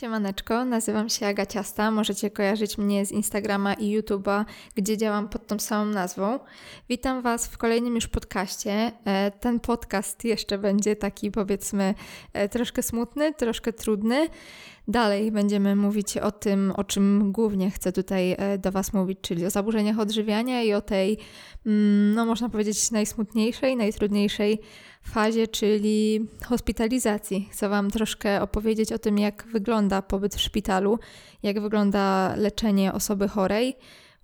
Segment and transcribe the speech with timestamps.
[0.00, 1.90] Siemaneczko, nazywam się Agaciasta.
[1.90, 4.44] Możecie kojarzyć mnie z Instagrama i YouTube'a,
[4.74, 6.38] gdzie działam pod tą samą nazwą.
[6.88, 8.92] Witam Was w kolejnym już podcaście.
[9.04, 11.94] E, ten podcast jeszcze będzie taki, powiedzmy,
[12.32, 14.28] e, troszkę smutny, troszkę trudny.
[14.88, 19.46] Dalej będziemy mówić o tym, o czym głównie chcę tutaj e, do Was mówić, czyli
[19.46, 21.18] o zaburzeniach odżywiania i o tej,
[21.66, 24.60] mm, no można powiedzieć, najsmutniejszej, najtrudniejszej
[25.02, 27.48] fazie, czyli hospitalizacji.
[27.52, 30.98] Chcę Wam troszkę opowiedzieć o tym, jak wygląda pobyt w szpitalu,
[31.42, 33.76] jak wygląda leczenie osoby chorej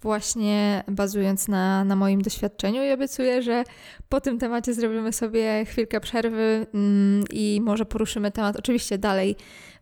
[0.03, 3.65] właśnie bazując na, na moim doświadczeniu i obiecuję, że
[4.09, 9.37] po tym temacie zrobimy sobie chwilkę przerwy mm, i może poruszymy temat oczywiście dalej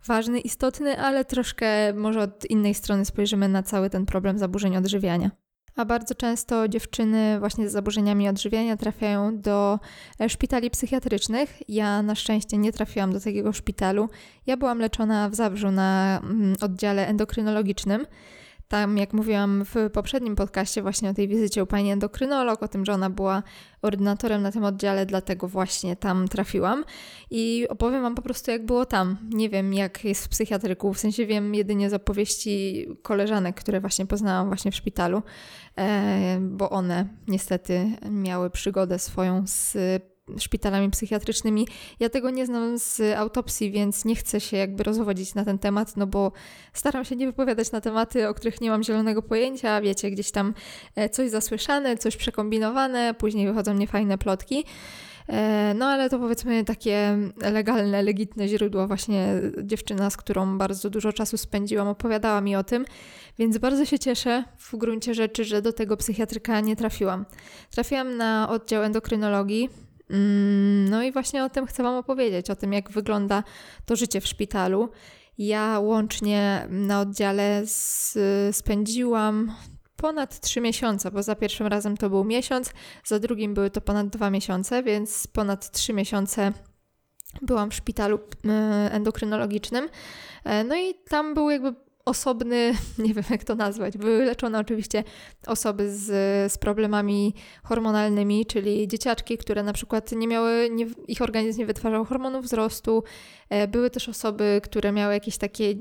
[0.05, 5.31] ważny, istotny, ale troszkę może od innej strony spojrzymy na cały ten problem zaburzeń odżywiania.
[5.75, 9.79] A bardzo często dziewczyny właśnie z zaburzeniami odżywiania trafiają do
[10.19, 11.69] e, szpitali psychiatrycznych.
[11.69, 14.09] Ja na szczęście nie trafiłam do takiego szpitalu.
[14.47, 18.05] Ja byłam leczona w Zabrzu na mm, oddziale endokrynologicznym.
[18.69, 22.85] Tam, jak mówiłam w poprzednim podcaście, właśnie o tej wizycie u pani endokrynolog, o tym,
[22.85, 23.43] że ona była
[23.81, 26.83] ordynatorem na tym oddziale, dlatego właśnie tam trafiłam.
[27.31, 29.17] I opowiem Wam po prostu, jak było tam.
[29.29, 34.05] Nie wiem, jak jest w psychiatryku, w sensie wiem jedynie z opowieści koleżanek, które właśnie
[34.05, 35.21] poznałam właśnie w szpitalu,
[35.77, 39.77] e, bo one niestety miały przygodę swoją z
[40.37, 41.67] szpitalami psychiatrycznymi.
[41.99, 45.97] Ja tego nie znam z autopsji, więc nie chcę się jakby rozwodzić na ten temat,
[45.97, 46.31] no bo
[46.73, 49.81] staram się nie wypowiadać na tematy, o których nie mam zielonego pojęcia.
[49.81, 50.53] Wiecie, gdzieś tam
[50.95, 54.65] e, coś zasłyszane, coś przekombinowane, później wychodzą niefajne plotki.
[55.29, 58.87] E, no ale to powiedzmy takie legalne, legitne źródło.
[58.87, 62.85] Właśnie dziewczyna, z którą bardzo dużo czasu spędziłam, opowiadała mi o tym,
[63.39, 67.25] więc bardzo się cieszę w gruncie rzeczy, że do tego psychiatryka nie trafiłam.
[67.71, 69.69] Trafiłam na oddział endokrynologii,
[70.89, 73.43] no i właśnie o tym chcę Wam opowiedzieć, o tym, jak wygląda
[73.85, 74.89] to życie w szpitalu.
[75.37, 77.63] Ja łącznie na oddziale
[78.51, 79.55] spędziłam
[79.95, 82.73] ponad trzy miesiące, bo za pierwszym razem to był miesiąc,
[83.05, 86.53] za drugim były to ponad dwa miesiące, więc ponad trzy miesiące
[87.41, 88.49] byłam w szpitalu e,
[88.91, 89.89] endokrynologicznym.
[90.43, 91.75] E, no i tam był jakby
[92.09, 92.73] osobny,
[93.05, 95.03] nie wiem jak to nazwać, były leczone oczywiście
[95.47, 96.05] osoby z,
[96.51, 97.33] z problemami
[97.63, 103.03] hormonalnymi, czyli dzieciaczki, które na przykład nie miały, nie, ich organizm nie wytwarzał hormonów wzrostu.
[103.49, 105.75] E, były też osoby, które miały jakieś takie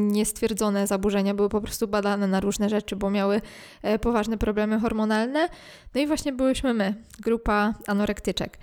[0.00, 3.40] niestwierdzone zaburzenia, były po prostu badane na różne rzeczy, bo miały
[3.82, 5.48] e, poważne problemy hormonalne.
[5.94, 8.58] No i właśnie byłyśmy my, grupa anorektyczek.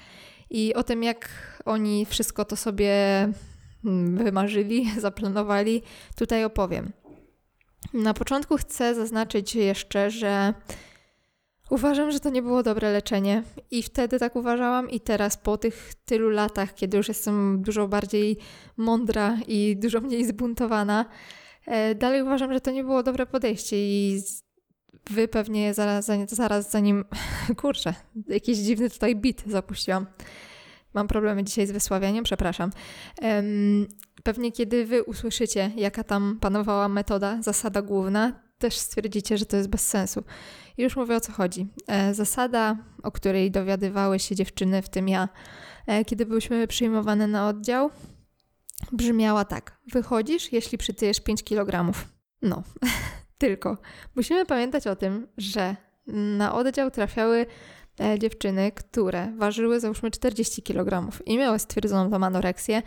[0.50, 1.30] I o tym, jak
[1.66, 2.94] oni wszystko to sobie
[3.86, 5.82] mm, wymarzyli, zaplanowali,
[6.16, 6.92] tutaj opowiem.
[7.94, 10.54] Na początku chcę zaznaczyć jeszcze, że
[11.70, 15.94] uważam, że to nie było dobre leczenie i wtedy tak uważałam i teraz po tych
[16.06, 18.38] tylu latach, kiedy już jestem dużo bardziej
[18.78, 21.06] mądra i dużo mniej zbuntowana,
[21.66, 24.22] e, dalej uważam, że to nie było dobre podejście i
[25.10, 27.06] wy pewnie zaraz, zaraz zanim,
[27.62, 27.94] kurczę,
[28.28, 30.06] jakiś dziwny tutaj bit zapuściłam.
[30.94, 32.72] Mam problemy dzisiaj z wysławianiem, przepraszam.
[34.24, 39.70] Pewnie kiedy wy usłyszycie, jaka tam panowała metoda, zasada główna, też stwierdzicie, że to jest
[39.70, 40.24] bez sensu.
[40.78, 41.68] I już mówię o co chodzi.
[41.88, 45.30] E, zasada, o której dowiadywały się dziewczyny, w tym ja,
[45.88, 47.90] e, kiedy byłyśmy przyjmowane na oddział,
[48.92, 49.78] brzmiała tak.
[49.92, 51.92] Wychodzisz, jeśli przytyjesz 5 kg.
[52.42, 52.64] No,
[53.38, 53.78] tylko
[54.16, 55.76] musimy pamiętać o tym, że
[56.38, 57.46] na oddział trafiały
[58.20, 62.82] dziewczyny, które ważyły załóżmy 40 kg i miały stwierdzoną tą anoreksję,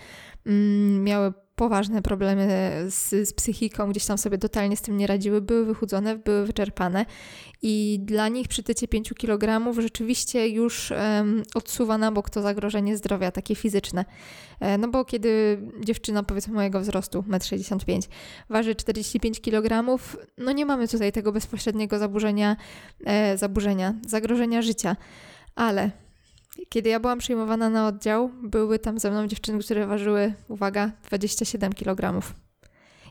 [0.47, 2.47] mm, miały poważne problemy
[2.89, 7.07] z, z, psychiką, gdzieś tam sobie totalnie z tym nie radziły, były wychudzone, były wyczerpane
[7.63, 13.31] i dla nich przytycie 5 kg rzeczywiście już um, odsuwa na bok to zagrożenie zdrowia,
[13.31, 14.05] takie fizyczne.
[14.61, 18.01] E, no bo kiedy dziewczyna powiedzmy mojego wzrostu, 1,65 m,
[18.49, 19.99] waży 45 kg,
[20.39, 22.57] no nie mamy tutaj tego bezpośredniego zaburzenia,
[23.05, 24.97] e, zaburzenia, zagrożenia życia.
[25.55, 25.91] Ale
[26.69, 31.73] kiedy ja byłam przyjmowana na oddział, były tam ze mną dziewczyny, które ważyły, uwaga, 27
[31.73, 32.23] kg.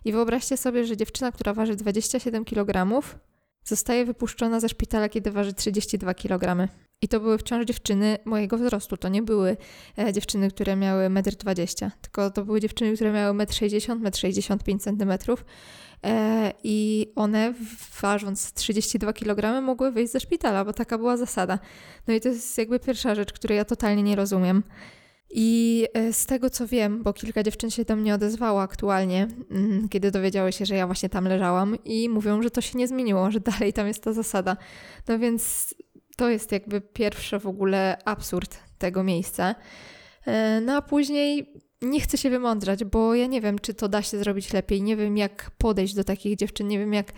[0.05, 3.01] I wyobraźcie sobie, że dziewczyna, która waży 27 kg,
[3.63, 6.67] zostaje wypuszczona ze szpitala, kiedy waży 32 kg.
[7.01, 8.97] I to były wciąż dziewczyny mojego wzrostu.
[8.97, 9.57] To nie były
[9.99, 14.79] e, dziewczyny, które miały 1,20 m, tylko to były dziewczyny, które miały 1,60 m, 1,65
[14.79, 15.35] cm.
[16.03, 17.53] E, I one,
[18.01, 21.59] ważąc 32 kg, mogły wyjść ze szpitala, bo taka była zasada.
[22.07, 24.63] No i to jest jakby pierwsza rzecz, której ja totalnie nie rozumiem.
[25.29, 29.89] I e, z tego co wiem, bo kilka dziewczyn się do mnie odezwało aktualnie, mm,
[29.89, 33.31] kiedy dowiedziały się, że ja właśnie tam leżałam, i mówią, że to się nie zmieniło,
[33.31, 34.57] że dalej tam jest ta zasada.
[35.07, 35.73] No więc
[36.17, 39.55] to jest jakby pierwszy w ogóle absurd tego miejsca.
[40.25, 44.01] E, no a później nie chcę się wymądrzać, bo ja nie wiem, czy to da
[44.01, 44.81] się zrobić lepiej.
[44.81, 47.11] Nie wiem, jak podejść do takich dziewczyn, nie wiem, jak.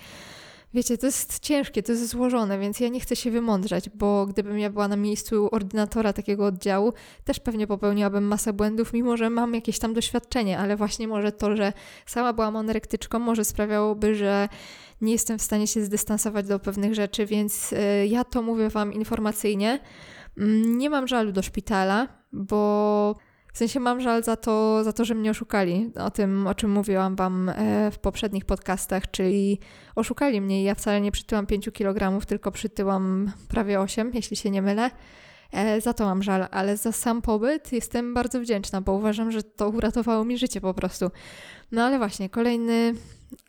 [0.74, 4.60] Wiecie, to jest ciężkie, to jest złożone, więc ja nie chcę się wymądrzać, bo gdybym
[4.60, 6.94] ja była na miejscu ordynatora takiego oddziału,
[7.24, 11.56] też pewnie popełniłabym masę błędów, mimo że mam jakieś tam doświadczenie, ale właśnie może to,
[11.56, 11.74] że
[12.06, 14.50] sama byłam anorektyczką, może sprawiałoby, że
[15.02, 18.94] nie jestem w stanie się zdystansować do pewnych rzeczy, więc y, ja to mówię Wam
[18.94, 19.80] informacyjnie.
[20.38, 23.16] Mm, nie mam żalu do szpitala, bo
[23.54, 25.92] w sensie mam żal za to, za to, że mnie oszukali.
[26.00, 29.60] O tym, o czym mówiłam Wam e, w poprzednich podcastach, czyli
[29.96, 34.62] oszukali mnie ja wcale nie przytyłam 5 kg, tylko przytyłam prawie 8, jeśli się nie
[34.62, 34.92] mylę.
[35.52, 39.44] E, za to mam żal, ale za sam pobyt jestem bardzo wdzięczna, bo uważam, że
[39.44, 41.12] to uratowało mi życie po prostu.
[41.72, 42.94] No ale właśnie, kolejny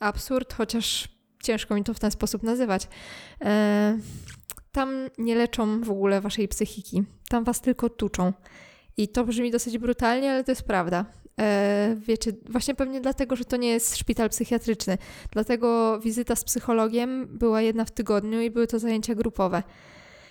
[0.00, 1.08] absurd, chociaż
[1.42, 2.88] ciężko mi to w ten sposób nazywać.
[3.40, 3.98] E,
[4.72, 8.32] tam nie leczą w ogóle waszej psychiki, tam was tylko tuczą.
[8.96, 11.04] I to brzmi dosyć brutalnie, ale to jest prawda.
[11.40, 14.98] E, wiecie, właśnie pewnie dlatego, że to nie jest szpital psychiatryczny.
[15.30, 19.62] Dlatego wizyta z psychologiem była jedna w tygodniu i były to zajęcia grupowe.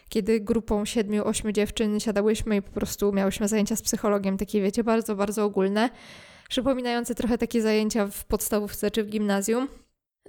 [0.09, 4.83] Kiedy grupą siedmiu, ośmiu dziewczyn siadałyśmy i po prostu miałyśmy zajęcia z psychologiem, takie wiecie,
[4.83, 5.89] bardzo, bardzo ogólne,
[6.49, 9.67] przypominające trochę takie zajęcia w podstawówce czy w gimnazjum.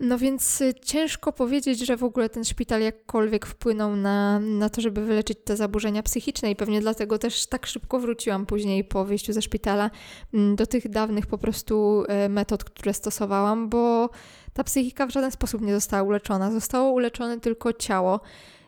[0.01, 4.81] No więc y, ciężko powiedzieć, że w ogóle ten szpital jakkolwiek wpłynął na, na to,
[4.81, 9.33] żeby wyleczyć te zaburzenia psychiczne i pewnie dlatego też tak szybko wróciłam później po wyjściu
[9.33, 9.91] ze szpitala
[10.35, 14.11] mm, do tych dawnych po prostu e, metod, które stosowałam, bo
[14.53, 16.51] ta psychika w żaden sposób nie została uleczona.
[16.51, 18.21] Zostało uleczone tylko ciało.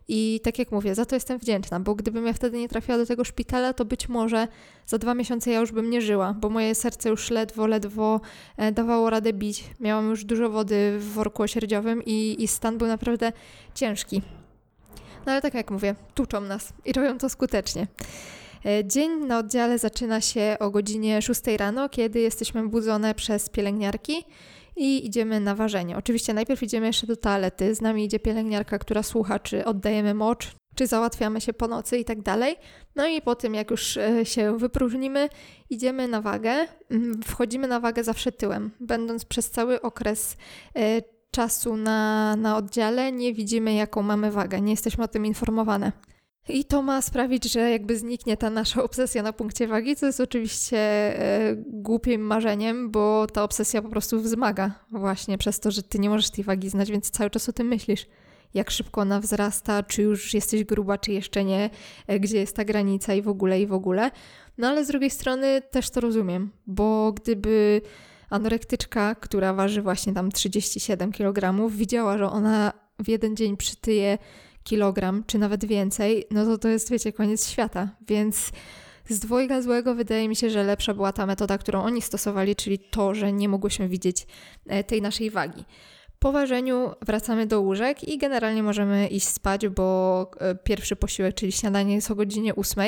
[0.08, 3.06] I tak jak mówię, za to jestem wdzięczna, bo gdybym ja wtedy nie trafiła do
[3.06, 4.48] tego szpitala, to być może
[4.86, 8.20] za dwa miesiące ja już bym nie żyła, bo moje serce już ledwo, ledwo
[8.56, 9.64] e, dawało radę bić.
[9.80, 13.32] Miałam już dużo wody w worku osierdziowym i, i stan był naprawdę
[13.74, 14.22] ciężki.
[15.26, 17.86] No ale tak jak mówię, tuczą nas i robią to skutecznie.
[18.66, 24.24] E, dzień na oddziale zaczyna się o godzinie 6 rano, kiedy jesteśmy budzone przez pielęgniarki
[24.76, 25.96] i idziemy na ważenie.
[25.96, 30.52] Oczywiście najpierw idziemy jeszcze do toalety, z nami idzie pielęgniarka, która słucha, czy oddajemy mocz,
[30.74, 32.56] czy załatwiamy się po nocy i tak dalej.
[32.96, 35.28] No i po tym, jak już e, się wypróżnimy,
[35.70, 36.54] idziemy na wagę.
[36.90, 40.36] Mm, wchodzimy na wagę zawsze tyłem, będąc przez cały okres
[40.76, 45.92] e, czasu na, na oddziale, nie widzimy, jaką mamy wagę, nie jesteśmy o tym informowane.
[46.48, 50.20] I to ma sprawić, że jakby zniknie ta nasza obsesja na punkcie wagi, co jest
[50.20, 55.98] oczywiście e, głupim marzeniem, bo ta obsesja po prostu wzmaga właśnie przez to, że ty
[55.98, 58.06] nie możesz tej wagi znać, więc cały czas o tym myślisz.
[58.54, 61.70] Jak szybko ona wzrasta, czy już jesteś gruba, czy jeszcze nie,
[62.06, 64.10] e, gdzie jest ta granica i w ogóle, i w ogóle.
[64.58, 67.80] No ale z drugiej strony też to rozumiem, bo gdyby
[68.30, 74.18] anorektyczka, która waży właśnie tam 37 kg, widziała, że ona w jeden dzień przytyje
[74.64, 77.88] kilogram, czy nawet więcej, no to to jest, wiecie, koniec świata.
[78.08, 78.50] Więc
[79.08, 82.78] z dwojga złego wydaje mi się, że lepsza była ta metoda, którą oni stosowali, czyli
[82.78, 84.26] to, że nie mogłyśmy widzieć
[84.66, 85.64] e, tej naszej wagi.
[86.18, 91.52] Po ważeniu wracamy do łóżek i generalnie możemy iść spać, bo e, pierwszy posiłek, czyli
[91.52, 92.84] śniadanie jest o godzinie 8.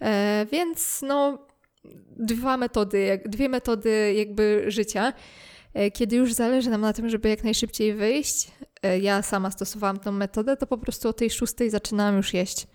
[0.00, 1.38] E, więc no,
[2.16, 5.12] dwa metody, dwie metody jakby życia.
[5.92, 8.50] Kiedy już zależy nam na tym, żeby jak najszybciej wyjść,
[8.86, 12.66] E, ja sama stosowałam tą metodę, to po prostu o tej szóstej zaczynałam już jeść.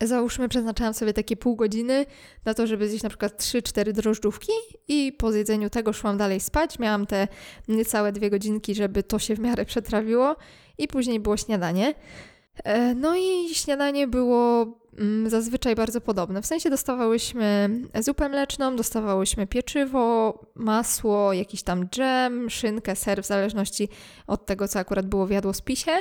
[0.00, 2.06] Załóżmy, przeznaczałam sobie takie pół godziny
[2.44, 4.52] na to, żeby zjeść na przykład 3-4 drożdżówki
[4.88, 6.78] i po zjedzeniu tego szłam dalej spać.
[6.78, 7.28] Miałam te
[7.68, 10.36] niecałe dwie godzinki, żeby to się w miarę przetrawiło
[10.78, 11.94] i później było śniadanie.
[12.64, 14.66] E, no i śniadanie było
[14.98, 16.42] mm, zazwyczaj bardzo podobne.
[16.42, 23.88] W sensie dostawałyśmy zupę mleczną, dostawałyśmy pieczywo, masło, jakiś tam dżem, szynkę, ser, w zależności
[24.26, 25.92] od tego, co akurat było w jadłospisie.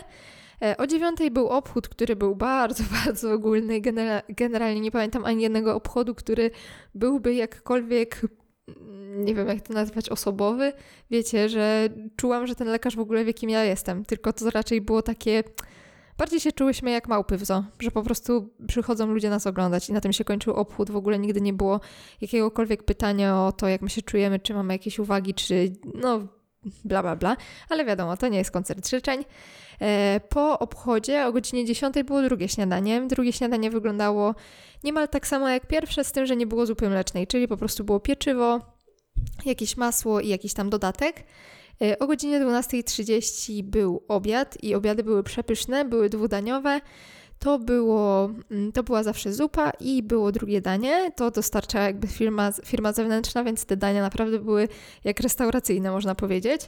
[0.61, 3.81] E, o dziewiątej był obchód, który był bardzo, bardzo ogólny.
[4.29, 6.51] Generalnie nie pamiętam ani jednego obchodu, który
[6.95, 8.21] byłby jakkolwiek
[8.67, 10.73] mm, nie wiem jak to nazwać, osobowy.
[11.11, 14.05] Wiecie, że czułam, że ten lekarz w ogóle wie, kim ja jestem.
[14.05, 15.43] Tylko to raczej było takie
[16.19, 19.93] bardziej się czułyśmy jak małpy w zoo, że po prostu przychodzą ludzie nas oglądać i
[19.93, 20.91] na tym się kończył obchód.
[20.91, 21.79] W ogóle nigdy nie było
[22.21, 26.27] jakiegokolwiek pytania o to, jak my się czujemy, czy mamy jakieś uwagi, czy no
[26.85, 27.37] bla bla bla,
[27.69, 29.25] ale wiadomo, to nie jest koncert życzeń.
[29.81, 33.07] E, po obchodzie o godzinie 10 było drugie śniadanie.
[33.07, 34.35] Drugie śniadanie wyglądało
[34.83, 37.83] niemal tak samo jak pierwsze, z tym, że nie było zupy mlecznej, czyli po prostu
[37.83, 38.59] było pieczywo,
[39.45, 41.23] jakieś masło i jakiś tam dodatek.
[41.81, 46.81] E, o godzinie 12.30 był obiad i obiady były przepyszne, były dwudaniowe.
[47.39, 51.11] To, było, mm, to była zawsze zupa i było drugie danie.
[51.15, 54.67] To dostarczała jakby firma, firma zewnętrzna, więc te dania naprawdę były
[55.03, 56.61] jak restauracyjne, można powiedzieć.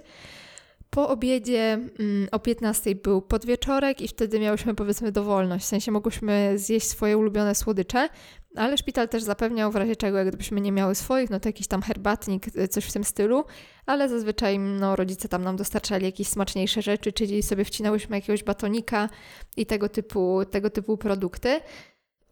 [0.89, 5.65] Po obiedzie mm, o 15 był podwieczorek i wtedy miałyśmy powiedzmy dowolność.
[5.65, 8.09] W sensie mogłyśmy zjeść swoje ulubione słodycze,
[8.55, 11.67] ale szpital też zapewniał w razie czego, jak gdybyśmy nie miały swoich, no to jakiś
[11.67, 13.43] tam herbatnik, y, coś w tym stylu,
[13.85, 19.09] ale zazwyczaj no, rodzice tam nam dostarczali jakieś smaczniejsze rzeczy, czyli sobie wcinałyśmy jakiegoś batonika
[19.57, 21.59] i tego typu, tego typu produkty.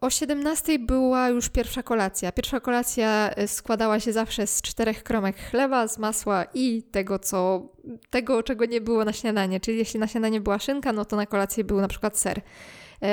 [0.00, 2.32] O 17 była już pierwsza kolacja.
[2.32, 7.68] Pierwsza kolacja y, składała się zawsze z czterech kromek chleba, z masła i tego, co,
[8.10, 9.60] tego, czego nie było na śniadanie.
[9.60, 12.40] Czyli jeśli na śniadanie była szynka, no to na kolację był na przykład ser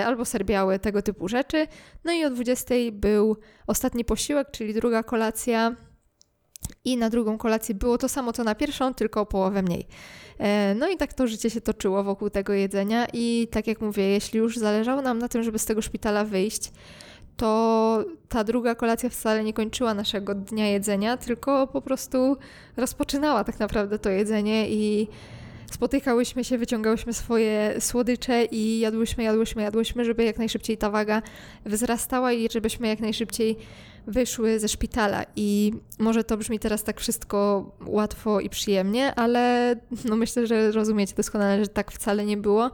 [0.06, 1.68] albo ser biały, tego typu rzeczy.
[2.06, 5.76] No i o 20 był ostatni posiłek, czyli druga kolacja.
[6.86, 9.88] I na drugą kolację było to samo co na pierwszą, tylko o połowę mniej.
[10.40, 14.04] E, no i tak to życie się toczyło wokół tego jedzenia i tak jak mówię,
[14.04, 16.72] jeśli już zależało nam na tym, żeby z tego szpitala wyjść,
[17.38, 22.38] to ta druga kolacja wcale nie kończyła naszego dnia jedzenia, tylko po prostu
[22.78, 25.08] rozpoczynała tak naprawdę to jedzenie i
[25.72, 31.22] spotykałyśmy się, wyciągałyśmy swoje słodycze i jadłyśmy, jadłyśmy, jadłyśmy, żeby jak najszybciej ta waga
[31.66, 33.58] wzrastała i żebyśmy jak najszybciej
[34.08, 35.26] wyszły ze szpitala.
[35.36, 41.16] I może to brzmi teraz tak wszystko łatwo i przyjemnie, ale no myślę, że rozumiecie
[41.16, 42.72] doskonale, że tak wcale nie było.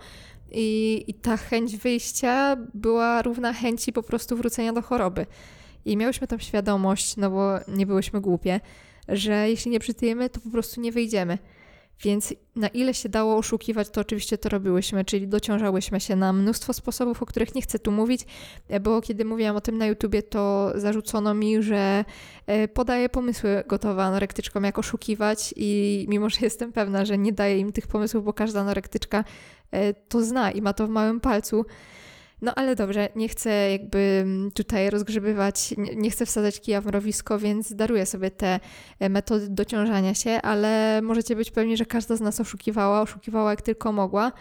[0.51, 5.25] I, I ta chęć wyjścia była równa chęci po prostu wrócenia do choroby.
[5.85, 8.59] I miałyśmy tam świadomość, no bo nie byłyśmy głupie,
[9.07, 11.37] że jeśli nie przytyjemy, to po prostu nie wyjdziemy.
[12.01, 16.73] Więc na ile się dało oszukiwać, to oczywiście to robiłyśmy, czyli dociążałyśmy się na mnóstwo
[16.73, 18.21] sposobów, o których nie chcę tu mówić,
[18.81, 22.05] bo kiedy mówiłam o tym na YouTubie, to zarzucono mi, że
[22.47, 27.59] e, podaję pomysły gotowe anorektyczkom, jak oszukiwać i mimo, że jestem pewna, że nie daję
[27.59, 29.23] im tych pomysłów, bo każda anorektyczka
[29.71, 31.65] e, to zna i ma to w małym palcu,
[32.43, 37.39] no ale dobrze, nie chcę jakby mm, tutaj rozgrzebywać, nie chcę wsadzać kija w mrowisko,
[37.39, 38.59] więc daruję sobie te
[38.99, 43.61] e, metody dociążania się, ale możecie być pewni, że każda z nas oszukiwała, oszukiwała jak
[43.61, 44.31] tylko mogła.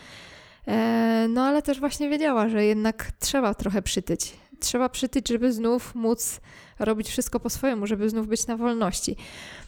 [0.69, 4.33] E, no ale też właśnie wiedziała, że jednak trzeba trochę przytyć.
[4.61, 6.41] Trzeba przytyć, żeby znów móc
[6.79, 9.17] robić wszystko po swojemu, żeby znów być na wolności.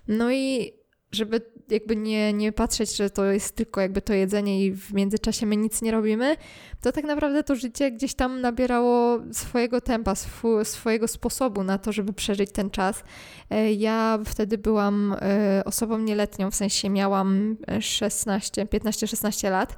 [0.08, 0.72] No i
[1.12, 5.46] żeby jakby nie, nie patrzeć, że to jest tylko jakby to jedzenie i w międzyczasie
[5.46, 6.36] my nic nie robimy,
[6.80, 11.92] to tak naprawdę to życie gdzieś tam nabierało swojego tempa, sw swojego sposobu na to,
[11.92, 13.04] żeby przeżyć ten czas.
[13.50, 19.76] E, ja wtedy byłam e, osobą nieletnią, w sensie miałam 16, 15-16 lat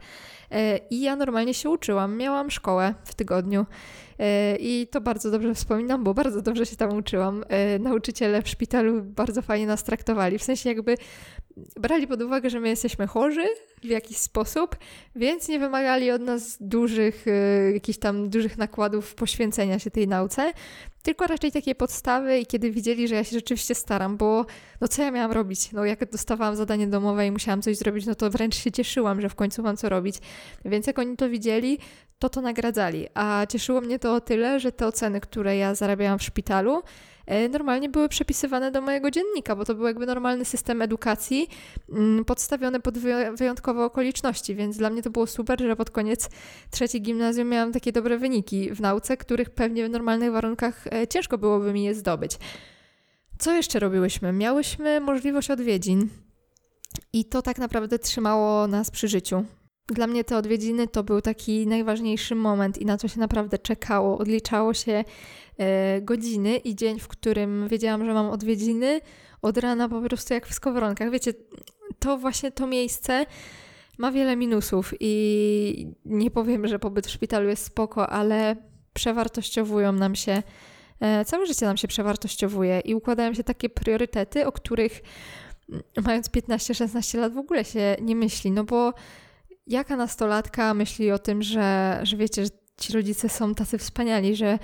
[0.51, 2.17] e, i ja normalnie się uczyłam.
[2.17, 3.67] Miałam szkołę w tygodniu.
[4.59, 7.45] I to bardzo dobrze wspominam, bo bardzo dobrze się tam uczyłam.
[7.81, 10.39] Nauczyciele w szpitalu bardzo fajnie nas traktowali.
[10.39, 10.97] W sensie jakby
[11.81, 13.45] brali pod uwagę, że my jesteśmy chorzy
[13.83, 14.77] w jakiś sposób,
[15.17, 20.53] więc nie wymagali od nas dużych, y, jakichś tam dużych nakładów poświęcenia się tej nauce,
[21.03, 24.47] tylko raczej takie podstawy i kiedy widzieli, że ja się rzeczywiście staram, bo
[24.81, 25.73] no co ja miałam robić?
[25.73, 29.29] No jak dostawałam zadanie domowe i musiałam coś zrobić, no to wręcz się cieszyłam, że
[29.29, 30.17] w końcu mam co robić.
[30.65, 31.79] Więc jak oni to widzieli,
[32.19, 33.07] to to nagradzali.
[33.15, 36.83] A cieszyło mnie to o tyle, że te oceny, które ja zarabiałam w szpitalu,
[37.27, 41.49] E, normalnie były przepisywane do mojego dziennika, bo to był jakby normalny system edukacji
[41.93, 42.99] mm, podstawiony pod
[43.35, 46.31] wyjątkowe okoliczności, więc dla mnie to było super, że pod koniec
[46.71, 51.39] trzeciej gimnazjum miałam takie dobre wyniki w nauce, których pewnie w normalnych warunkach e, ciężko
[51.39, 52.33] byłoby mi je zdobyć.
[53.39, 54.33] Co jeszcze robiłyśmy?
[54.33, 56.09] Miałyśmy możliwość odwiedzin
[57.13, 59.45] i to tak naprawdę trzymało nas przy życiu.
[59.89, 64.19] Dla mnie te odwiedziny to był taki najważniejszy moment i na co się naprawdę czekało.
[64.19, 65.05] Odliczało się
[65.59, 69.01] e, godziny i dzień, w którym wiedziałam, że mam odwiedziny
[69.43, 71.11] od rana po prostu jak w skowronkach.
[71.11, 71.33] Wiecie,
[71.99, 73.27] to właśnie to miejsce
[73.99, 78.57] ma wiele minusów i nie powiem, że pobyt w szpitalu jest spoko, ale
[78.95, 80.43] przewartościowują nam się,
[81.01, 85.01] e, całe życie nam się przewartościowuje i układają się takie priorytety, o których
[86.07, 88.93] mając 15-16 lat w ogóle się nie myśli, no bo
[89.67, 94.59] jaka nastolatka myśli o tym, że, że wiecie, że ci rodzice są tacy wspaniali, że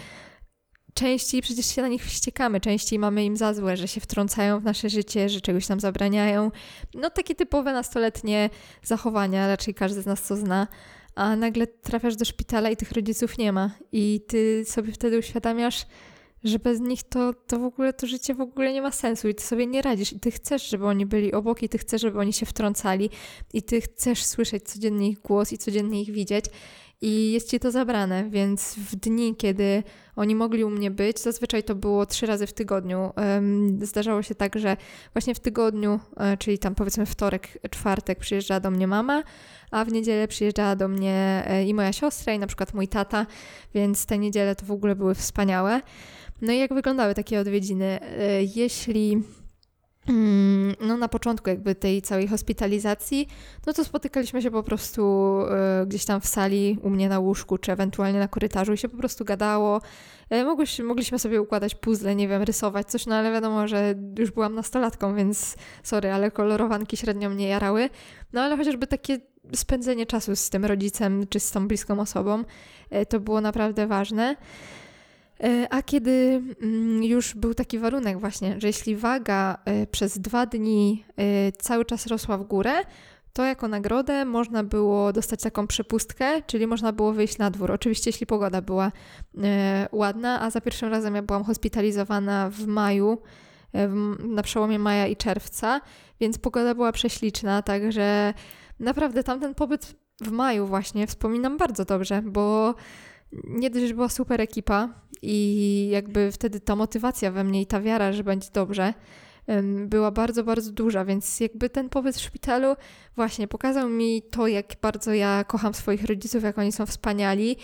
[0.94, 4.64] częściej przecież się na nich wściekamy, częściej mamy im za złe, że się wtrącają w
[4.64, 6.50] nasze życie, że czegoś nam zabraniają.
[6.94, 8.50] No takie typowe nastoletnie
[8.82, 10.68] zachowania, raczej każdy z nas to zna.
[11.14, 13.70] A nagle trafiasz do szpitala i tych rodziców nie ma.
[13.92, 15.86] I ty sobie wtedy uświadamiasz,
[16.44, 19.34] że bez nich to, to w ogóle to życie w ogóle nie ma sensu i
[19.34, 22.18] ty sobie nie radzisz i ty chcesz, żeby oni byli obok i ty chcesz, żeby
[22.18, 23.10] oni się wtrącali
[23.52, 26.44] i ty chcesz słyszeć codziennie ich głos i codziennie ich widzieć
[27.02, 29.82] i jest ci to zabrane, więc w dni, kiedy
[30.16, 33.12] oni mogli u mnie być, zazwyczaj to było trzy razy w tygodniu.
[33.80, 34.76] Zdarzało się tak, że
[35.12, 39.22] właśnie w tygodniu, e, czyli tam powiedzmy wtorek, czwartek przyjeżdżała do mnie mama,
[39.70, 43.26] a w niedzielę przyjeżdżała do mnie e, i moja siostra i na przykład mój tata,
[43.74, 45.80] więc te niedziele to w ogóle były wspaniałe.
[46.42, 48.00] No i jak wyglądały takie odwiedziny?
[48.02, 49.22] E, jeśli
[50.08, 53.28] mm, no na początku jakby tej całej hospitalizacji,
[53.66, 55.02] no to spotykaliśmy się po prostu
[55.82, 58.88] y, gdzieś tam w sali u mnie na łóżku, czy ewentualnie na korytarzu i się
[58.88, 59.80] po prostu gadało.
[60.80, 64.54] Y, mogliśmy, sobie układać puzzle, nie wiem, rysować coś, no ale wiadomo, że już byłam
[64.54, 67.90] nastolatką, więc sorry, ale kolorowanki średnio mnie jarały.
[68.32, 69.18] No ale chociażby takie
[69.54, 72.44] spędzenie czasu z tym rodzicem, czy z tą bliską osobą,
[73.08, 74.36] to było naprawdę ważne.
[75.42, 80.46] E, a kiedy mm, już był taki warunek właśnie, że jeśli waga e, przez dwa
[80.46, 82.72] dni e, cały czas rosła w górę,
[83.32, 87.72] to jako nagrodę można było dostać taką przepustkę, czyli można było wyjść na dwór.
[87.72, 88.92] Oczywiście, jeśli pogoda była
[89.92, 93.18] ładna, a za pierwszym razem ja byłam hospitalizowana w maju,
[94.18, 95.80] na przełomie maja i czerwca,
[96.20, 98.34] więc pogoda była prześliczna, także
[98.80, 102.74] naprawdę tamten pobyt w maju właśnie wspominam bardzo dobrze, bo
[103.32, 104.88] nie dość, że była super ekipa
[105.22, 108.94] i jakby wtedy ta motywacja we mnie i ta wiara, że będzie dobrze,
[109.86, 112.76] była bardzo, bardzo duża, więc jakby ten pobyt w szpitalu
[113.16, 117.56] właśnie pokazał mi to, jak bardzo ja kocham swoich rodziców, jak oni są wspaniali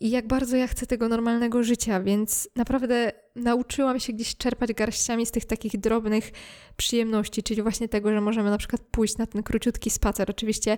[0.00, 5.26] i jak bardzo ja chcę tego normalnego życia, więc naprawdę nauczyłam się gdzieś czerpać garściami
[5.26, 6.30] z tych takich drobnych
[6.76, 10.30] przyjemności, czyli właśnie tego, że możemy na przykład pójść na ten króciutki spacer.
[10.30, 10.76] Oczywiście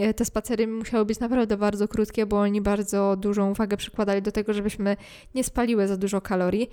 [0.00, 4.32] e, te spacery musiały być naprawdę bardzo krótkie, bo oni bardzo dużą uwagę przykładali do
[4.32, 4.96] tego, żebyśmy
[5.34, 6.70] nie spaliły za dużo kalorii.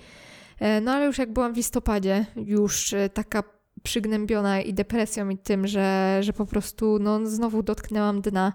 [0.59, 3.43] E, no ale już jak byłam w listopadzie, już e, taka
[3.83, 8.53] przygnębiona i depresją i tym, że, że po prostu no, znowu dotknęłam dna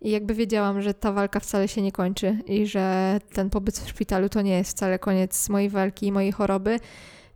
[0.00, 3.88] i jakby wiedziałam, że ta walka wcale się nie kończy i że ten pobyt w
[3.88, 6.80] szpitalu to nie jest wcale koniec mojej walki i mojej choroby.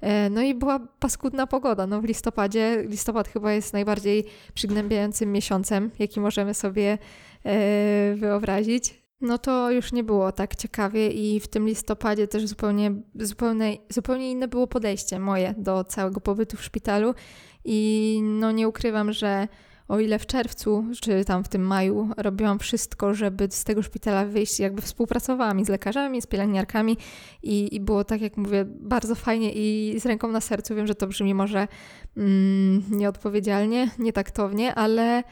[0.01, 1.87] E, no i była paskudna pogoda.
[1.87, 6.99] No w listopadzie, listopad chyba jest najbardziej przygnębiającym miesiącem, jaki możemy sobie
[7.45, 9.03] e, wyobrazić.
[9.21, 14.31] No to już nie było tak ciekawie i w tym listopadzie też zupełnie, zupełnie, zupełnie
[14.31, 17.15] inne było podejście moje do całego pobytu w szpitalu
[17.65, 19.49] i no nie ukrywam, że
[19.93, 24.25] o ile w czerwcu, czy tam w tym maju robiłam wszystko, żeby z tego szpitala
[24.25, 26.97] wyjść, jakby współpracowałam i z lekarzami, z pielęgniarkami
[27.43, 30.75] i, i było tak, jak mówię, bardzo fajnie i z ręką na sercu.
[30.75, 31.69] Wiem, że to brzmi może
[32.17, 35.23] mm, nieodpowiedzialnie, nietaktownie, ale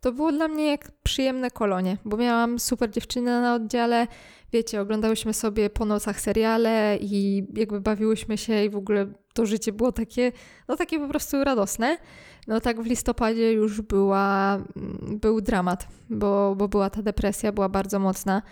[0.00, 4.06] to było dla mnie jak przyjemne kolonie, bo miałam super dziewczynę na oddziale,
[4.52, 9.72] wiecie, oglądałyśmy sobie po nocach seriale i jakby bawiłyśmy się i w ogóle to życie
[9.72, 10.32] było takie,
[10.68, 11.98] no takie po prostu radosne.
[12.46, 17.68] No tak w listopadzie już była, mm, był dramat, bo, bo była ta depresja, była
[17.68, 18.42] bardzo mocna.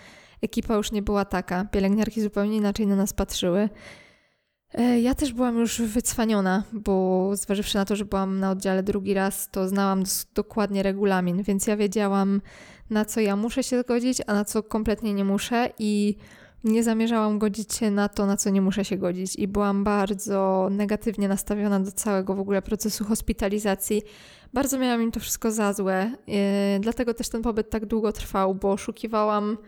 [0.42, 3.68] Ekipa już nie była taka, pielęgniarki zupełnie inaczej na nas patrzyły.
[4.74, 9.14] E, ja też byłam już wycwaniona, bo zważywszy na to, że byłam na oddziale drugi
[9.14, 10.02] raz, to znałam
[10.34, 12.40] dokładnie regulamin, więc ja wiedziałam,
[12.90, 16.16] na co ja muszę się zgodzić, a na co kompletnie nie muszę i
[16.64, 20.68] nie zamierzałam godzić się na to, na co nie muszę się godzić, i byłam bardzo
[20.70, 24.02] negatywnie nastawiona do całego w ogóle procesu hospitalizacji.
[24.52, 26.34] Bardzo miałam im to wszystko za złe, yy,
[26.80, 29.58] dlatego też ten pobyt tak długo trwał, bo oszukiwałam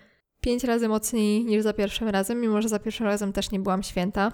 [0.41, 3.83] pięć razy mocniej niż za pierwszym razem, mimo że za pierwszym razem też nie byłam
[3.83, 4.33] święta.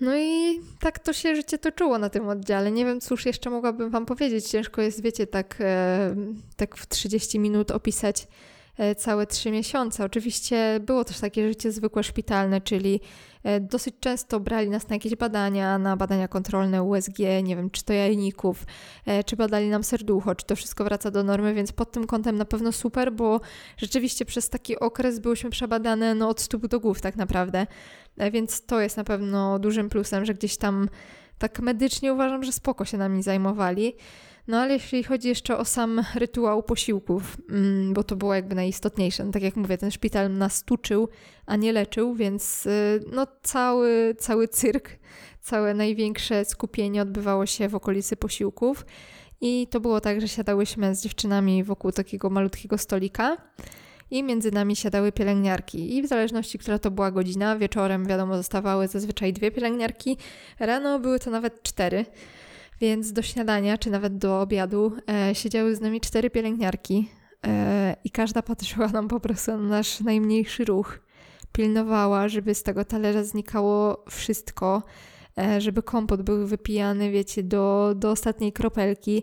[0.00, 2.72] No i tak to się życie toczyło na tym oddziale.
[2.72, 4.46] Nie wiem, cóż jeszcze mogłabym Wam powiedzieć.
[4.46, 6.14] Ciężko jest, wiecie, tak, e,
[6.56, 8.28] tak w 30 minut opisać
[8.96, 10.04] całe trzy miesiące.
[10.04, 13.00] Oczywiście było też takie życie zwykłe szpitalne, czyli
[13.42, 17.84] e, dosyć często brali nas na jakieś badania, na badania kontrolne USG, nie wiem, czy
[17.84, 18.66] to jajników,
[19.06, 22.36] e, czy badali nam serducho, czy to wszystko wraca do normy, więc pod tym kątem
[22.36, 23.40] na pewno super, bo
[23.76, 27.66] rzeczywiście przez taki okres byłyśmy przebadane no, od stóp do głów tak naprawdę,
[28.32, 30.88] więc to jest na pewno dużym plusem, że gdzieś tam
[31.38, 33.96] tak medycznie uważam, że spoko się nami zajmowali.
[34.48, 39.24] No ale jeśli chodzi jeszcze o sam rytuał posiłków, mm, bo to było jakby najistotniejsze,
[39.24, 41.08] no, tak jak mówię, ten szpital nas tuczył,
[41.46, 44.90] a nie leczył, więc y, no cały, cały cyrk,
[45.40, 48.86] całe największe skupienie odbywało się w okolicy posiłków.
[49.40, 53.36] I to było tak, że siadałyśmy z dziewczynami wokół takiego malutkiego stolika
[54.10, 55.96] i między nami siadały pielęgniarki.
[55.96, 60.16] I w zależności, która to była godzina, wieczorem wiadomo, zostawały zazwyczaj dwie pielęgniarki,
[60.58, 62.06] rano były to nawet cztery.
[62.80, 67.10] Więc do śniadania, czy nawet do obiadu, e, siedziały z nami cztery pielęgniarki
[67.46, 70.98] e, i każda patrzyła nam po prostu na nasz najmniejszy ruch.
[71.52, 74.82] Pilnowała, żeby z tego talerza znikało wszystko,
[75.38, 79.22] e, żeby kompot był wypijany, wiecie, do, do ostatniej kropelki.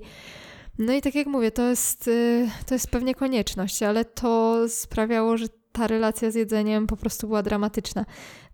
[0.79, 5.37] No i tak jak mówię, to jest, e, to jest pewnie konieczność, ale to sprawiało,
[5.37, 8.05] że ta relacja z jedzeniem po prostu była dramatyczna.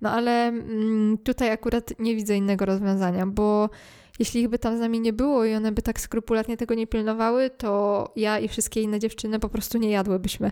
[0.01, 3.69] No ale mm, tutaj akurat nie widzę innego rozwiązania, bo
[4.19, 6.87] jeśli ich by tam z nami nie było i one by tak skrupulatnie tego nie
[6.87, 10.51] pilnowały, to ja i wszystkie inne dziewczyny po prostu nie jadłybyśmy.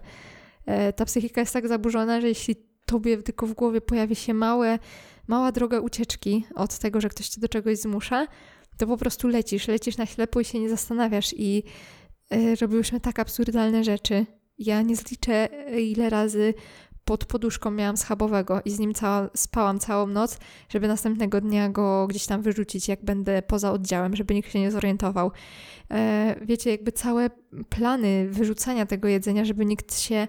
[0.66, 4.80] E, ta psychika jest tak zaburzona, że jeśli tobie tylko w głowie pojawi się małe,
[5.28, 8.28] mała droga ucieczki od tego, że ktoś cię do czegoś zmusza,
[8.78, 11.64] to po prostu lecisz, lecisz na ślepo i się nie zastanawiasz i
[12.32, 14.26] yy, robiłyśmy tak absurdalne rzeczy.
[14.58, 16.54] Ja nie zliczę, ile razy
[17.06, 20.40] pod poduszką miałam schabowego i z nim cała, spałam całą noc,
[20.70, 24.72] żeby następnego dnia go gdzieś tam wyrzucić, jak będę poza oddziałem, żeby nikt się nie
[24.72, 25.32] zorientował.
[25.92, 27.30] E, wiecie, jakby całe
[27.70, 30.28] plany wyrzucania tego jedzenia, żeby nikt się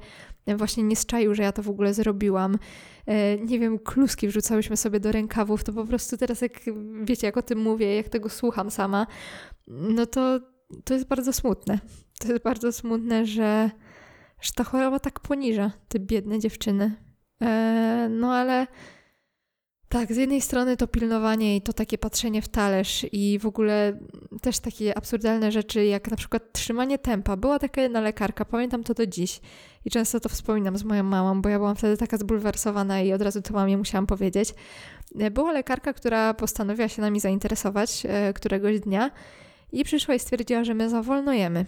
[0.57, 2.59] właśnie nie szczaił, że ja to w ogóle zrobiłam.
[3.07, 6.61] E, nie wiem, kluski wrzucałyśmy sobie do rękawów, to po prostu teraz jak,
[7.03, 9.07] wiecie, jak o tym mówię, jak tego słucham sama,
[9.67, 10.41] no to
[10.85, 11.79] to jest bardzo smutne.
[12.19, 13.71] To jest bardzo smutne, że
[14.41, 16.93] że ta choroba tak poniża te biedne dziewczyny.
[17.43, 18.67] E, no ale
[19.89, 23.99] tak, z jednej strony to pilnowanie i to takie patrzenie w talerz i w ogóle
[24.43, 27.37] też takie absurdalne rzeczy, jak na przykład trzymanie tempa.
[27.37, 29.41] Była taka jedna lekarka, pamiętam to do dziś
[29.85, 33.23] i często to wspominam z moją mamą, bo ja byłam wtedy taka zbulwersowana i od
[33.23, 34.55] razu to mamie musiałam powiedzieć.
[35.19, 39.11] E, była lekarka, która postanowiła się nami zainteresować e, któregoś dnia
[39.73, 41.67] i przyszła i stwierdziła, że my za wolno jemy.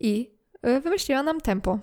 [0.00, 0.42] I
[0.82, 1.78] wymyśliła nam tempo.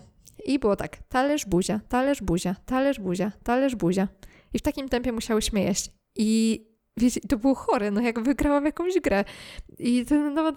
[0.45, 4.07] I było tak, talerz buzia, talerz buzia, talerz buzia, talerz buzia.
[4.53, 5.91] I w takim tempie musiałyśmy jeść.
[6.15, 6.61] I
[6.97, 9.25] wiecie, to było chore, no jak wygrałam jakąś grę.
[9.79, 10.53] I to, no,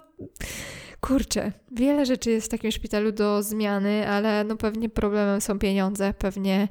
[1.01, 6.15] kurczę, wiele rzeczy jest w takim szpitalu do zmiany, ale no pewnie problemem są pieniądze,
[6.19, 6.69] pewnie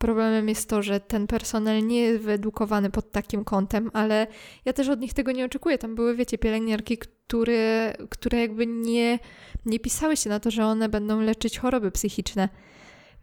[0.00, 4.26] problemem jest to, że ten personel nie jest wyedukowany pod takim kątem, ale
[4.64, 5.78] ja też od nich tego nie oczekuję.
[5.78, 9.18] Tam były, wiecie, pielęgniarki, które, które jakby nie,
[9.66, 12.48] nie pisały się na to, że one będą leczyć choroby psychiczne.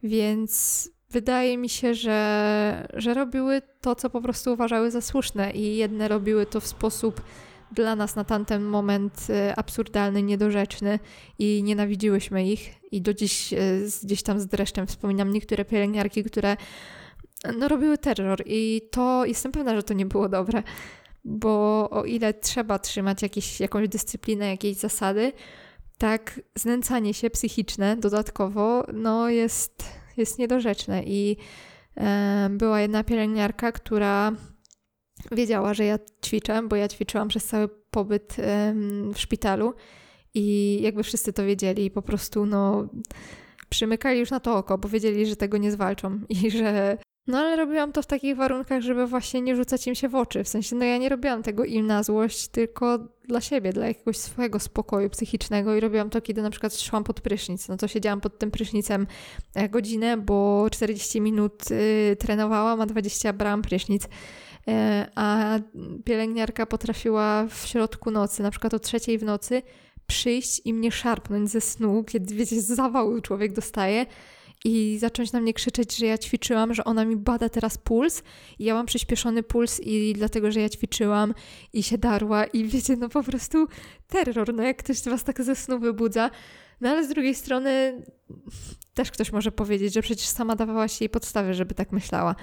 [0.04, 5.78] Więc wydaje mi się, że, że robiły to, co po prostu uważały za słuszne, i
[5.78, 7.22] jedne robiły to w sposób
[7.71, 10.99] dla nas na tamten moment y, absurdalny, niedorzeczny
[11.39, 12.73] i nienawidziłyśmy ich.
[12.91, 16.58] I do dziś y, gdzieś tam z dreszczem wspominam niektóre pielęgniarki, które
[17.60, 20.63] no, robiły terror i to jestem pewna, że to nie było dobre,
[21.25, 25.34] bo o ile trzeba trzymać jakieś, jakąś dyscyplinę, jakieś zasady,
[25.97, 29.84] tak znęcanie się psychiczne dodatkowo no, jest,
[30.17, 31.38] jest niedorzeczne i
[31.97, 34.32] e, była jedna pielęgniarka, która
[35.32, 38.36] wiedziała, że ja ćwiczę, bo ja ćwiczyłam przez cały pobyt
[39.13, 39.74] w szpitalu
[40.34, 42.88] i jakby wszyscy to wiedzieli i po prostu no
[43.70, 47.56] przymykali już na to oko, bo wiedzieli, że tego nie zwalczą i że no ale
[47.56, 50.44] robiłam to w takich warunkach, żeby właśnie nie rzucać im się w oczy.
[50.44, 54.18] W sensie, no ja nie robiłam tego im na złość, tylko dla siebie, dla jakiegoś
[54.18, 57.68] swojego spokoju psychicznego i robiłam to, kiedy na przykład szłam pod prysznic.
[57.68, 59.08] No to siedziałam pod tym prysznicem
[59.56, 64.04] e, godzinę, bo 40 minut y, trenowałam, a 20 brałam prysznic.
[64.67, 65.60] E, a
[66.06, 69.62] pielęgniarka potrafiła w środku nocy, na przykład o trzeciej w nocy,
[70.08, 74.06] przyjść i mnie szarpnąć ze snu, kiedy wiecie, zawału człowiek dostaje
[74.65, 78.23] i zacząć na mnie krzyczeć, że ja ćwiczyłam, że ona mi bada teraz puls
[78.60, 81.34] i ja mam przyspieszony puls i dlatego, że ja ćwiczyłam
[81.73, 83.67] i się darła i wiecie, no po prostu
[84.08, 86.30] terror, no jak ktoś was tak ze snu wybudza.
[86.82, 88.01] No ale z drugiej strony
[88.93, 92.36] też ktoś może powiedzieć, że przecież sama dawałaś jej podstawy, żeby tak myślała.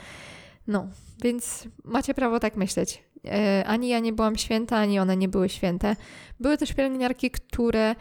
[0.67, 0.89] No,
[1.23, 3.05] więc macie prawo tak myśleć.
[3.25, 5.97] E, ani ja nie byłam święta, ani one nie były święte.
[6.41, 7.95] Były też pielęgniarki, które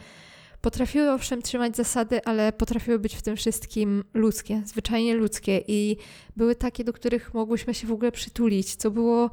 [0.62, 5.98] potrafiły owszem trzymać zasady, ale potrafiły być w tym wszystkim ludzkie, zwyczajnie ludzkie i
[6.36, 9.30] były takie, do których mogłyśmy się w ogóle przytulić, co było,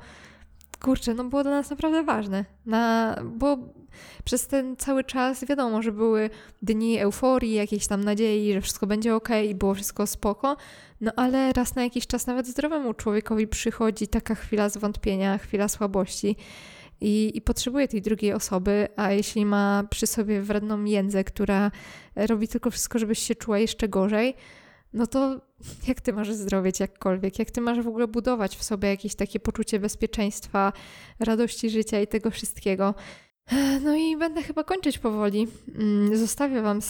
[0.81, 2.45] kurczę, no było dla nas naprawdę ważne.
[2.67, 3.59] Na, bo
[4.25, 6.31] przez ten cały czas wiadomo, że były
[6.63, 10.57] dni euforii, jakiejś tam nadziei, że wszystko będzie ok i było wszystko spoko,
[11.01, 16.37] no ale raz na jakiś czas nawet zdrowemu człowiekowi przychodzi taka chwila zwątpienia, chwila słabości
[17.01, 21.71] i, i potrzebuje tej drugiej osoby, a jeśli ma przy sobie wredną jędzę, która
[22.17, 24.35] robi tylko wszystko, żebyś się czuła jeszcze gorzej,
[24.93, 25.41] no to
[25.89, 27.39] jak ty masz zdrowieć jakkolwiek?
[27.39, 30.73] Jak ty masz w ogóle budować w sobie jakieś takie poczucie bezpieczeństwa,
[31.19, 32.95] radości życia i tego wszystkiego?
[33.85, 35.49] No i będę chyba kończyć powoli.
[35.79, 36.81] Mm, zostawię wam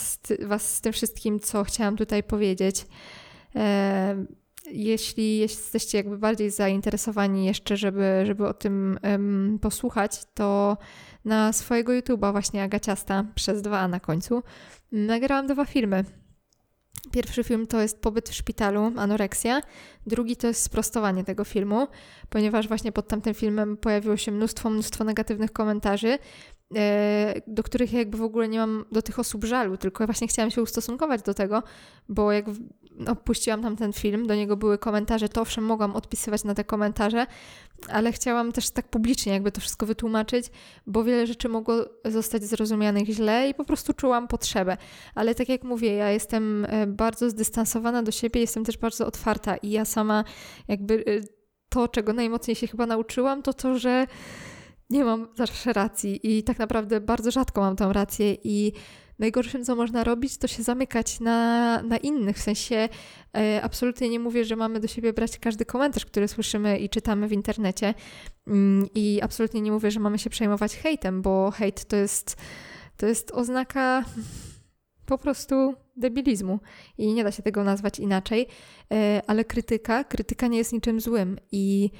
[0.40, 2.86] was z tym wszystkim, co chciałam tutaj powiedzieć.
[4.70, 10.76] Jeśli jesteście jakby bardziej zainteresowani jeszcze, żeby, żeby o tym um, posłuchać, to
[11.24, 14.42] na swojego YouTube'a właśnie Agaciasta przez dwa na końcu
[14.92, 16.04] nagrałam dwa filmy.
[17.12, 19.62] Pierwszy film to jest pobyt w szpitalu, anoreksja.
[20.06, 21.88] Drugi to jest sprostowanie tego filmu,
[22.28, 26.18] ponieważ właśnie pod tamtym filmem pojawiło się mnóstwo, mnóstwo negatywnych komentarzy,
[27.46, 30.62] do których jakby w ogóle nie mam do tych osób żalu, tylko właśnie chciałam się
[30.62, 31.62] ustosunkować do tego,
[32.09, 32.44] bo jak
[33.06, 37.26] opuściłam tam ten film, do niego były komentarze, to owszem mogłam odpisywać na te komentarze,
[37.88, 40.46] ale chciałam też tak publicznie jakby to wszystko wytłumaczyć,
[40.87, 44.76] bo wiele rzeczy mogło zostać zrozumianych źle i po prostu czułam potrzebę.
[45.14, 49.56] Ale tak jak mówię, ja jestem e, bardzo zdystansowana do siebie, jestem też bardzo otwarta
[49.56, 50.24] i ja sama
[50.68, 51.20] jakby e,
[51.68, 54.06] to, czego najmocniej się chyba nauczyłam, to to, że
[54.90, 58.72] nie mam zawsze racji i tak naprawdę bardzo rzadko mam tą rację i
[59.18, 62.37] najgorszym, co można robić, to się zamykać na, na innych.
[62.37, 62.88] W sensie
[63.37, 67.29] e, absolutnie nie mówię, że mamy do siebie brać każdy komentarz, który słyszymy i czytamy
[67.29, 67.94] w internecie.
[68.46, 72.37] Mm, I absolutnie nie mówię, że mamy się przejmować hejtem, bo hejt to jest,
[72.96, 74.05] to jest oznaka
[75.07, 76.61] po prostu debilizmu
[76.98, 78.46] i nie da się tego nazwać inaczej,
[78.92, 81.90] e, ale krytyka, krytyka nie jest niczym złym i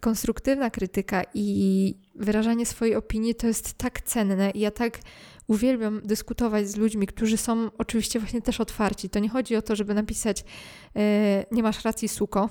[0.00, 4.98] konstruktywna krytyka i wyrażanie swojej opinii to jest tak cenne i ja tak
[5.46, 9.10] uwielbiam dyskutować z ludźmi, którzy są oczywiście właśnie też otwarci.
[9.10, 10.44] To nie chodzi o to, żeby napisać
[10.96, 12.48] e, nie masz racji, suko,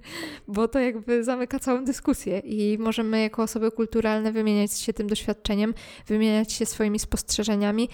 [0.48, 5.74] bo to jakby zamyka całą dyskusję i możemy jako osoby kulturalne wymieniać się tym doświadczeniem,
[6.06, 7.88] wymieniać się swoimi spostrzeżeniami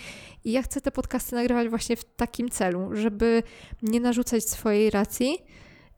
[0.44, 3.42] i ja chcę te podcasty nagrywać właśnie w takim celu, żeby
[3.82, 5.38] nie narzucać swojej racji,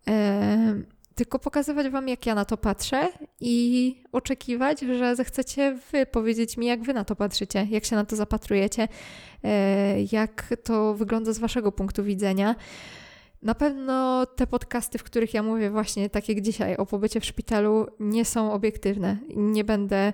[0.09, 0.83] e,
[1.15, 3.09] tylko pokazywać Wam, jak ja na to patrzę
[3.41, 8.05] i oczekiwać, że zechcecie Wy powiedzieć mi, jak Wy na to patrzycie, jak się na
[8.05, 8.89] to zapatrujecie,
[9.45, 12.55] e, jak to wygląda z Waszego punktu widzenia.
[13.43, 17.25] Na pewno te podcasty, w których ja mówię właśnie tak jak dzisiaj o pobycie w
[17.25, 19.19] szpitalu, nie są obiektywne.
[19.37, 20.13] Nie będę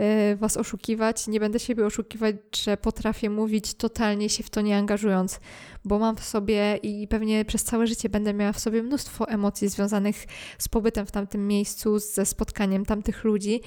[0.00, 4.76] Y, was oszukiwać, nie będę siebie oszukiwać, że potrafię mówić totalnie się w to nie
[4.76, 5.40] angażując,
[5.84, 9.68] bo mam w sobie i pewnie przez całe życie będę miała w sobie mnóstwo emocji
[9.68, 10.26] związanych
[10.58, 13.60] z pobytem w tamtym miejscu, ze spotkaniem tamtych ludzi.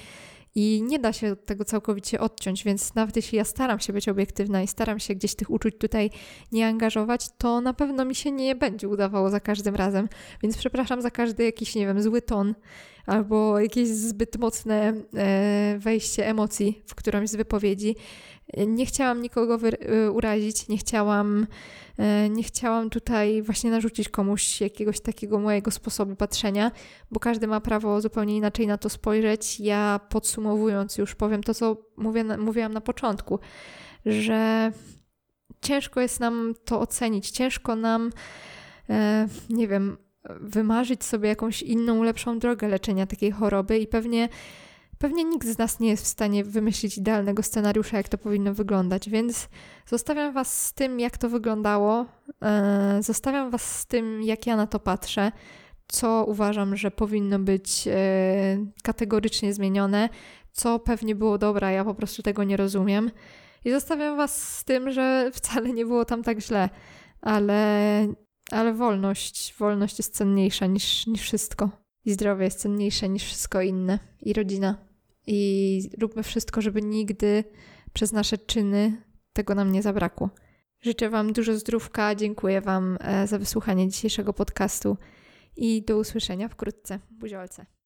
[0.59, 4.63] I nie da się tego całkowicie odciąć, więc nawet jeśli ja staram się być obiektywna
[4.63, 6.09] i staram się gdzieś tych uczuć tutaj
[6.51, 10.09] nie angażować, to na pewno mi się nie będzie udawało za każdym razem.
[10.43, 12.55] Więc przepraszam za każdy jakiś, nie wiem, zły ton
[13.05, 17.95] albo jakieś zbyt mocne e, wejście emocji w którąś z wypowiedzi.
[18.67, 21.47] Nie chciałam nikogo e, urazić, nie chciałam,
[21.97, 26.71] e, nie chciałam tutaj właśnie narzucić komuś jakiegoś takiego mojego sposobu patrzenia,
[27.11, 29.59] bo każdy ma prawo zupełnie inaczej na to spojrzeć.
[29.59, 33.39] Ja podsumowując już powiem to, co mówię, mówiłam na początku,
[34.05, 34.71] że
[35.61, 38.11] ciężko jest nam to ocenić, ciężko nam,
[39.49, 39.97] nie wiem,
[40.41, 44.29] wymarzyć sobie jakąś inną, lepszą drogę leczenia takiej choroby i pewnie,
[44.99, 49.09] pewnie nikt z nas nie jest w stanie wymyślić idealnego scenariusza, jak to powinno wyglądać,
[49.09, 49.49] więc
[49.87, 52.05] zostawiam Was z tym, jak to wyglądało,
[52.41, 55.31] e, zostawiam Was z tym, jak ja na to patrzę,
[55.87, 57.93] co uważam, że powinno być e,
[58.83, 60.09] kategorycznie zmienione,
[60.51, 63.11] co pewnie było dobre, ja po prostu tego nie rozumiem.
[63.65, 66.69] I zostawiam Was z tym, że wcale nie było tam tak źle,
[67.21, 68.07] ale
[68.51, 71.69] ale wolność, wolność jest cenniejsza niż, niż wszystko.
[72.05, 73.99] I zdrowie jest cenniejsze niż wszystko inne.
[74.21, 74.86] I rodzina.
[75.27, 77.43] I róbmy wszystko, żeby nigdy
[77.93, 79.01] przez nasze czyny
[79.33, 80.29] tego nam nie zabrakło.
[80.81, 82.15] Życzę Wam dużo zdrówka.
[82.15, 84.97] Dziękuję Wam e, za wysłuchanie dzisiejszego podcastu
[85.55, 86.99] i do usłyszenia wkrótce.
[87.11, 87.65] Buziolce.